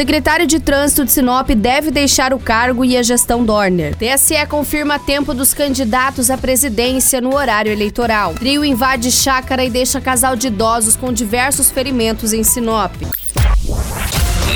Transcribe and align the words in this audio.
Secretário 0.00 0.46
de 0.46 0.58
Trânsito 0.58 1.04
de 1.04 1.12
Sinop 1.12 1.50
deve 1.50 1.90
deixar 1.90 2.32
o 2.32 2.38
cargo 2.38 2.86
e 2.86 2.96
a 2.96 3.02
gestão 3.02 3.44
Dorner. 3.44 3.94
TSE 3.94 4.46
confirma 4.48 4.98
tempo 4.98 5.34
dos 5.34 5.52
candidatos 5.52 6.30
à 6.30 6.38
presidência 6.38 7.20
no 7.20 7.34
horário 7.34 7.70
eleitoral. 7.70 8.32
Trio 8.32 8.64
invade 8.64 9.12
chácara 9.12 9.62
e 9.62 9.68
deixa 9.68 10.00
casal 10.00 10.36
de 10.36 10.46
idosos 10.46 10.96
com 10.96 11.12
diversos 11.12 11.70
ferimentos 11.70 12.32
em 12.32 12.42
Sinop. 12.42 12.94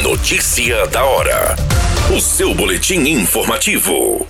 Notícia 0.02 0.86
da 0.86 1.04
hora. 1.04 1.56
O 2.16 2.22
seu 2.22 2.54
boletim 2.54 3.00
informativo. 3.00 4.26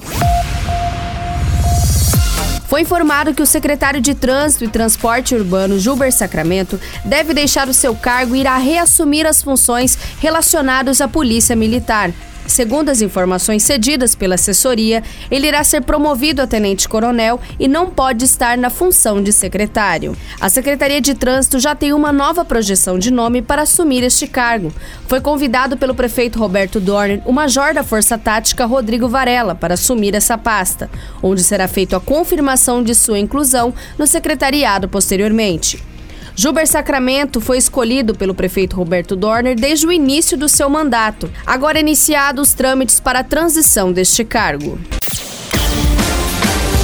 Foi 2.66 2.80
informado 2.80 3.34
que 3.34 3.42
o 3.42 3.46
secretário 3.46 4.00
de 4.00 4.14
Trânsito 4.14 4.64
e 4.64 4.68
Transporte 4.68 5.34
Urbano, 5.34 5.78
Gilber 5.78 6.12
Sacramento, 6.12 6.80
deve 7.04 7.34
deixar 7.34 7.68
o 7.68 7.74
seu 7.74 7.94
cargo 7.94 8.34
e 8.34 8.40
irá 8.40 8.56
reassumir 8.56 9.26
as 9.26 9.42
funções 9.42 9.98
relacionadas 10.18 11.00
à 11.00 11.06
Polícia 11.06 11.54
Militar. 11.54 12.10
Segundo 12.46 12.90
as 12.90 13.00
informações 13.00 13.62
cedidas 13.62 14.14
pela 14.14 14.34
assessoria, 14.34 15.02
ele 15.30 15.46
irá 15.46 15.64
ser 15.64 15.82
promovido 15.82 16.42
a 16.42 16.46
tenente-coronel 16.46 17.40
e 17.58 17.66
não 17.66 17.90
pode 17.90 18.24
estar 18.24 18.58
na 18.58 18.70
função 18.70 19.22
de 19.22 19.32
secretário. 19.32 20.16
A 20.40 20.48
Secretaria 20.48 21.00
de 21.00 21.14
Trânsito 21.14 21.58
já 21.58 21.74
tem 21.74 21.92
uma 21.92 22.12
nova 22.12 22.44
projeção 22.44 22.98
de 22.98 23.10
nome 23.10 23.40
para 23.40 23.62
assumir 23.62 24.02
este 24.02 24.26
cargo. 24.26 24.72
Foi 25.08 25.20
convidado 25.20 25.76
pelo 25.76 25.94
prefeito 25.94 26.38
Roberto 26.38 26.78
Dorner 26.78 27.22
o 27.24 27.32
major 27.32 27.72
da 27.72 27.82
Força 27.82 28.18
Tática 28.18 28.66
Rodrigo 28.66 29.08
Varela 29.08 29.54
para 29.54 29.74
assumir 29.74 30.14
essa 30.14 30.36
pasta, 30.36 30.90
onde 31.22 31.42
será 31.42 31.66
feita 31.66 31.96
a 31.96 32.00
confirmação 32.00 32.82
de 32.82 32.94
sua 32.94 33.18
inclusão 33.18 33.72
no 33.98 34.06
secretariado 34.06 34.88
posteriormente. 34.88 35.93
Gilber 36.36 36.66
Sacramento 36.66 37.40
foi 37.40 37.58
escolhido 37.58 38.14
pelo 38.14 38.34
prefeito 38.34 38.76
Roberto 38.76 39.14
Dorner 39.14 39.54
desde 39.54 39.86
o 39.86 39.92
início 39.92 40.36
do 40.36 40.48
seu 40.48 40.68
mandato. 40.68 41.30
Agora 41.46 41.78
iniciados 41.78 42.48
os 42.48 42.54
trâmites 42.54 42.98
para 42.98 43.20
a 43.20 43.24
transição 43.24 43.92
deste 43.92 44.24
cargo. 44.24 44.78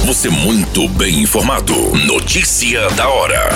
Você 0.05 0.29
muito 0.29 0.87
bem 0.89 1.19
informado. 1.21 1.75
Notícia 2.05 2.89
da 2.91 3.07
hora 3.09 3.49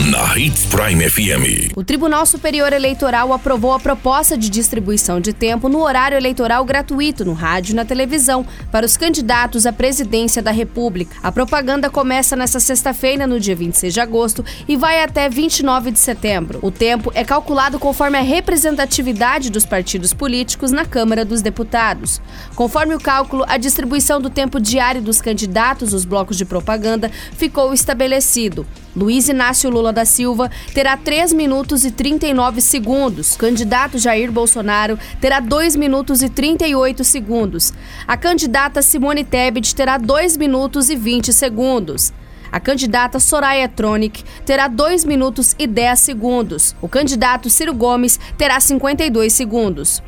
na 0.00 0.36
Hits 0.36 0.66
Prime 0.66 1.08
FM. 1.08 1.72
O 1.76 1.84
Tribunal 1.84 2.26
Superior 2.26 2.72
Eleitoral 2.72 3.32
aprovou 3.32 3.72
a 3.72 3.78
proposta 3.78 4.36
de 4.36 4.50
distribuição 4.50 5.20
de 5.20 5.32
tempo 5.32 5.68
no 5.68 5.80
horário 5.80 6.16
eleitoral 6.16 6.64
gratuito 6.64 7.24
no 7.24 7.32
rádio 7.32 7.72
e 7.72 7.76
na 7.76 7.84
televisão 7.84 8.44
para 8.72 8.84
os 8.84 8.96
candidatos 8.96 9.66
à 9.66 9.72
presidência 9.72 10.42
da 10.42 10.50
República. 10.50 11.16
A 11.22 11.30
propaganda 11.30 11.88
começa 11.88 12.34
nesta 12.34 12.58
sexta-feira, 12.58 13.24
no 13.24 13.38
dia 13.38 13.54
26 13.54 13.94
de 13.94 14.00
agosto, 14.00 14.44
e 14.66 14.76
vai 14.76 15.00
até 15.00 15.28
29 15.28 15.92
de 15.92 16.00
setembro. 16.00 16.58
O 16.60 16.72
tempo 16.72 17.12
é 17.14 17.22
calculado 17.22 17.78
conforme 17.78 18.18
a 18.18 18.22
representatividade 18.22 19.48
dos 19.48 19.64
partidos 19.64 20.12
políticos 20.12 20.72
na 20.72 20.84
Câmara 20.84 21.24
dos 21.24 21.40
Deputados. 21.40 22.20
Conforme 22.56 22.96
o 22.96 23.00
cálculo, 23.00 23.44
a 23.46 23.56
distribuição 23.56 24.20
do 24.20 24.28
tempo 24.28 24.58
diário 24.58 25.00
dos 25.00 25.20
candidatos 25.20 25.92
os 25.92 26.04
blocos 26.04 26.36
de 26.36 26.44
propaganda 26.44 27.12
ficou 27.36 27.72
estabelecido. 27.72 28.66
Luiz 28.96 29.28
Inácio 29.28 29.68
Lula 29.70 29.92
da 29.92 30.04
Silva 30.04 30.50
terá 30.72 30.96
3 30.96 31.32
minutos 31.32 31.84
e 31.84 31.90
39 31.90 32.60
segundos. 32.60 33.36
Candidato 33.36 33.98
Jair 33.98 34.30
Bolsonaro 34.30 34.98
terá 35.20 35.40
2 35.40 35.74
minutos 35.74 36.22
e 36.22 36.28
38 36.28 37.02
segundos. 37.02 37.72
A 38.06 38.16
candidata 38.16 38.82
Simone 38.82 39.24
Tebet 39.24 39.74
terá 39.74 39.98
2 39.98 40.36
minutos 40.36 40.90
e 40.90 40.96
20 40.96 41.32
segundos. 41.32 42.12
A 42.52 42.60
candidata 42.60 43.18
Soraya 43.18 43.68
Tronic 43.68 44.22
terá 44.46 44.68
2 44.68 45.04
minutos 45.04 45.56
e 45.58 45.66
10 45.66 45.98
segundos. 45.98 46.76
O 46.80 46.88
candidato 46.88 47.50
Ciro 47.50 47.74
Gomes 47.74 48.20
terá 48.38 48.60
52 48.60 49.32
segundos. 49.32 50.00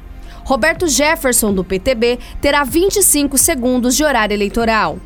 Roberto 0.44 0.86
Jefferson, 0.86 1.52
do 1.52 1.64
PTB, 1.64 2.20
terá 2.40 2.62
25 2.62 3.36
segundos 3.36 3.96
de 3.96 4.04
horário 4.04 4.32
eleitoral. 4.32 5.00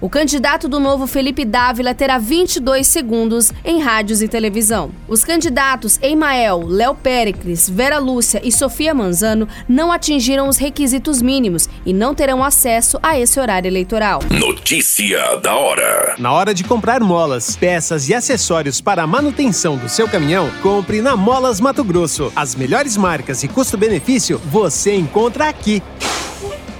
O 0.00 0.08
candidato 0.08 0.66
do 0.66 0.80
novo 0.80 1.06
Felipe 1.06 1.44
Dávila 1.44 1.94
terá 1.94 2.16
22 2.16 2.86
segundos 2.86 3.52
em 3.62 3.82
rádios 3.82 4.22
e 4.22 4.28
televisão. 4.28 4.90
Os 5.06 5.22
candidatos 5.24 5.98
Emael, 6.00 6.64
Léo 6.66 6.94
Péricles, 6.94 7.68
Vera 7.68 7.98
Lúcia 7.98 8.40
e 8.42 8.50
Sofia 8.50 8.94
Manzano 8.94 9.46
não 9.68 9.92
atingiram 9.92 10.48
os 10.48 10.56
requisitos 10.56 11.20
mínimos 11.20 11.68
e 11.84 11.92
não 11.92 12.14
terão 12.14 12.42
acesso 12.42 12.98
a 13.02 13.18
esse 13.18 13.38
horário 13.38 13.68
eleitoral. 13.68 14.20
Notícia 14.30 15.36
da 15.36 15.54
hora. 15.54 16.14
Na 16.18 16.32
hora 16.32 16.54
de 16.54 16.64
comprar 16.64 17.00
molas, 17.00 17.54
peças 17.54 18.08
e 18.08 18.14
acessórios 18.14 18.80
para 18.80 19.02
a 19.02 19.06
manutenção 19.06 19.76
do 19.76 19.88
seu 19.90 20.08
caminhão, 20.08 20.50
compre 20.62 21.02
na 21.02 21.14
Molas 21.14 21.60
Mato 21.60 21.84
Grosso. 21.84 22.32
As 22.34 22.54
melhores 22.54 22.96
marcas 22.96 23.42
e 23.42 23.48
custo-benefício 23.48 24.40
você 24.46 24.94
encontra 24.94 25.46
aqui. 25.46 25.82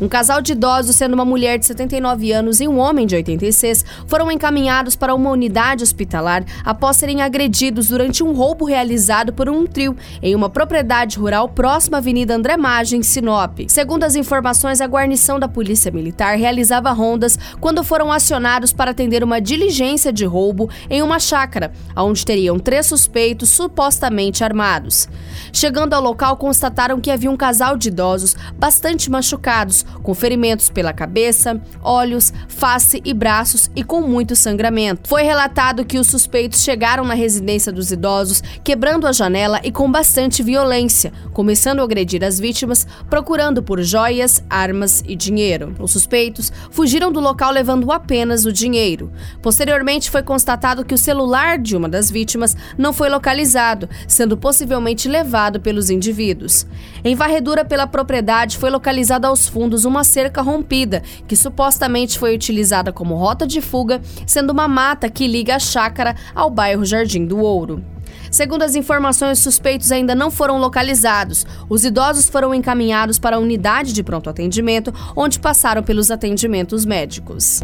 Um 0.00 0.06
casal 0.08 0.40
de 0.40 0.52
idosos, 0.52 0.94
sendo 0.94 1.14
uma 1.14 1.24
mulher 1.24 1.58
de 1.58 1.66
79 1.66 2.30
anos 2.30 2.60
e 2.60 2.68
um 2.68 2.78
homem 2.78 3.04
de 3.04 3.16
86, 3.16 3.84
foram 4.06 4.30
encaminhados 4.30 4.94
para 4.94 5.12
uma 5.12 5.30
unidade 5.30 5.82
hospitalar 5.82 6.44
após 6.64 6.96
serem 6.96 7.20
agredidos 7.20 7.88
durante 7.88 8.22
um 8.22 8.32
roubo 8.32 8.64
realizado 8.64 9.32
por 9.32 9.48
um 9.48 9.66
trio 9.66 9.96
em 10.22 10.36
uma 10.36 10.48
propriedade 10.48 11.18
rural 11.18 11.48
próxima 11.48 11.96
à 11.96 11.98
Avenida 11.98 12.32
André 12.32 12.56
Magem, 12.56 13.02
Sinop. 13.02 13.58
Segundo 13.66 14.04
as 14.04 14.14
informações, 14.14 14.80
a 14.80 14.86
guarnição 14.86 15.36
da 15.36 15.48
Polícia 15.48 15.90
Militar 15.90 16.38
realizava 16.38 16.92
rondas 16.92 17.36
quando 17.60 17.82
foram 17.82 18.12
acionados 18.12 18.72
para 18.72 18.92
atender 18.92 19.24
uma 19.24 19.40
diligência 19.40 20.12
de 20.12 20.24
roubo 20.24 20.70
em 20.88 21.02
uma 21.02 21.18
chácara, 21.18 21.72
onde 21.96 22.24
teriam 22.24 22.56
três 22.60 22.86
suspeitos 22.86 23.48
supostamente 23.48 24.44
armados. 24.44 25.08
Chegando 25.52 25.94
ao 25.94 26.02
local, 26.02 26.36
constataram 26.36 27.00
que 27.00 27.10
havia 27.10 27.30
um 27.30 27.36
casal 27.36 27.76
de 27.76 27.88
idosos 27.88 28.36
bastante 28.56 29.10
machucados, 29.10 29.84
com 30.02 30.14
ferimentos 30.14 30.70
pela 30.70 30.92
cabeça, 30.92 31.60
olhos, 31.82 32.32
face 32.48 33.00
e 33.04 33.12
braços 33.12 33.70
e 33.74 33.82
com 33.82 34.00
muito 34.00 34.34
sangramento. 34.34 35.08
Foi 35.08 35.22
relatado 35.22 35.84
que 35.84 35.98
os 35.98 36.06
suspeitos 36.06 36.62
chegaram 36.62 37.04
na 37.04 37.14
residência 37.14 37.72
dos 37.72 37.92
idosos, 37.92 38.42
quebrando 38.62 39.06
a 39.06 39.12
janela 39.12 39.60
e 39.62 39.70
com 39.70 39.90
bastante 39.90 40.42
violência, 40.42 41.12
começando 41.32 41.80
a 41.80 41.84
agredir 41.84 42.24
as 42.24 42.38
vítimas, 42.38 42.86
procurando 43.08 43.62
por 43.62 43.82
joias, 43.82 44.42
armas 44.48 45.02
e 45.06 45.14
dinheiro. 45.14 45.74
Os 45.78 45.92
suspeitos 45.92 46.52
fugiram 46.70 47.12
do 47.12 47.20
local 47.20 47.52
levando 47.52 47.90
apenas 47.92 48.44
o 48.44 48.52
dinheiro. 48.52 49.10
Posteriormente, 49.42 50.10
foi 50.10 50.22
constatado 50.22 50.84
que 50.84 50.94
o 50.94 50.98
celular 50.98 51.58
de 51.58 51.76
uma 51.76 51.88
das 51.88 52.10
vítimas 52.10 52.56
não 52.76 52.92
foi 52.92 53.08
localizado, 53.08 53.88
sendo 54.06 54.36
possivelmente 54.36 55.08
levado 55.08 55.60
pelos 55.60 55.90
indivíduos. 55.90 56.66
Em 57.04 57.14
varredura 57.14 57.64
pela 57.64 57.86
propriedade, 57.86 58.58
foi 58.58 58.70
localizada 58.70 59.28
aos 59.28 59.48
fundos 59.48 59.77
uma 59.84 60.04
cerca 60.04 60.42
rompida, 60.42 61.02
que 61.26 61.36
supostamente 61.36 62.18
foi 62.18 62.34
utilizada 62.34 62.92
como 62.92 63.16
rota 63.16 63.46
de 63.46 63.60
fuga, 63.60 64.00
sendo 64.26 64.50
uma 64.50 64.68
mata 64.68 65.08
que 65.08 65.26
liga 65.26 65.56
a 65.56 65.58
chácara 65.58 66.14
ao 66.34 66.50
bairro 66.50 66.84
Jardim 66.84 67.26
do 67.26 67.38
Ouro. 67.38 67.82
Segundo 68.30 68.62
as 68.62 68.74
informações, 68.74 69.38
suspeitos 69.38 69.90
ainda 69.90 70.14
não 70.14 70.30
foram 70.30 70.58
localizados. 70.58 71.46
Os 71.68 71.84
idosos 71.84 72.28
foram 72.28 72.54
encaminhados 72.54 73.18
para 73.18 73.36
a 73.36 73.38
unidade 73.38 73.92
de 73.92 74.02
pronto 74.02 74.28
atendimento, 74.28 74.92
onde 75.16 75.38
passaram 75.38 75.82
pelos 75.82 76.10
atendimentos 76.10 76.84
médicos. 76.84 77.60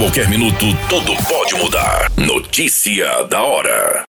qualquer 0.00 0.30
minuto, 0.30 0.64
tudo 0.88 1.14
pode 1.28 1.54
mudar. 1.56 2.10
Notícia 2.16 3.24
da 3.24 3.42
hora. 3.42 4.04